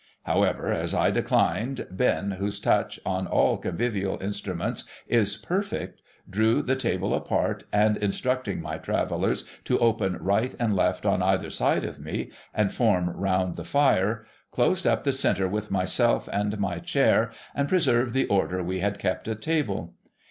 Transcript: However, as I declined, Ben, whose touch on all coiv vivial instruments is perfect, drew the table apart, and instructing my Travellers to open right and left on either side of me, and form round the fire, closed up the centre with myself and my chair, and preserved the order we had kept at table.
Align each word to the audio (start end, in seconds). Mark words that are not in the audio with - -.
However, 0.23 0.71
as 0.73 0.95
I 0.95 1.11
declined, 1.11 1.85
Ben, 1.91 2.31
whose 2.39 2.59
touch 2.59 2.99
on 3.05 3.27
all 3.27 3.61
coiv 3.61 3.75
vivial 3.75 4.19
instruments 4.19 4.85
is 5.07 5.37
perfect, 5.37 6.01
drew 6.27 6.63
the 6.63 6.75
table 6.75 7.13
apart, 7.13 7.65
and 7.71 7.97
instructing 7.97 8.63
my 8.63 8.79
Travellers 8.79 9.43
to 9.65 9.77
open 9.77 10.17
right 10.17 10.55
and 10.59 10.75
left 10.75 11.05
on 11.05 11.21
either 11.21 11.51
side 11.51 11.83
of 11.83 11.99
me, 11.99 12.31
and 12.51 12.73
form 12.73 13.11
round 13.11 13.57
the 13.57 13.63
fire, 13.63 14.25
closed 14.49 14.87
up 14.87 15.03
the 15.03 15.13
centre 15.13 15.47
with 15.47 15.69
myself 15.69 16.27
and 16.33 16.57
my 16.59 16.79
chair, 16.79 17.29
and 17.53 17.69
preserved 17.69 18.13
the 18.15 18.25
order 18.25 18.63
we 18.63 18.79
had 18.79 18.97
kept 18.97 19.27
at 19.27 19.39
table. 19.43 19.93